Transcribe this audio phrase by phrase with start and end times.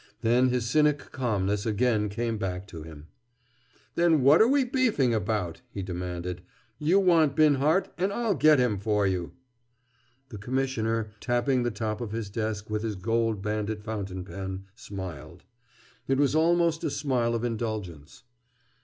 [0.21, 3.05] Then his cynic calmness again came back to him.
[3.93, 6.41] "Then what're we beefing about?" he demanded.
[6.79, 9.33] "You want Binhart and I'll get him for you."
[10.29, 15.43] The Commissioner, tapping the top of his desk with his gold banded fountain pen, smiled.
[16.07, 18.23] It was almost a smile of indulgence.